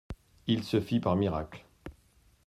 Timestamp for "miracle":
1.15-1.63